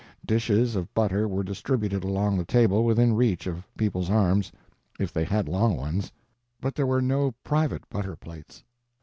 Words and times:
Dishes 0.25 0.75
of 0.75 0.91
butter 0.95 1.27
were 1.27 1.43
distributed 1.43 2.03
along 2.03 2.35
the 2.35 2.43
table 2.43 2.83
within 2.83 3.13
reach 3.13 3.45
of 3.45 3.67
people's 3.77 4.09
arms, 4.09 4.51
if 4.99 5.13
they 5.13 5.23
had 5.25 5.47
long 5.47 5.77
ones, 5.77 6.11
but 6.59 6.73
there 6.73 6.87
were 6.87 7.03
no 7.03 7.35
private 7.43 7.87
butter 7.87 8.15
plates. 8.15 8.63